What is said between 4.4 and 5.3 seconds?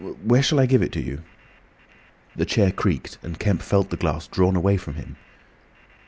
away from him.